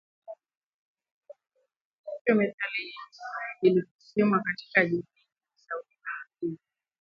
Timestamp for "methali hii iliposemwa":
2.35-4.41